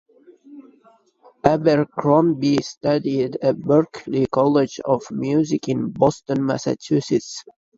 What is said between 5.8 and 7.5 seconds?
Boston, Massachusetts.